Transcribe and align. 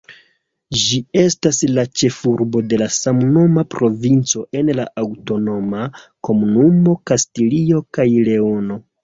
Ĝi 0.83 0.97
estas 1.23 1.59
la 1.73 1.83
ĉefurbo 2.01 2.61
de 2.71 2.87
samnoma 2.95 3.65
provinco 3.75 4.47
en 4.61 4.73
la 4.81 4.87
aŭtonoma 5.03 5.85
komunumo 6.31 6.97
Kastilio 7.13 7.85
kaj 7.99 8.09
Leono. 8.31 8.81